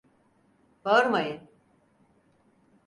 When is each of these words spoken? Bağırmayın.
Bağırmayın. 0.85 1.41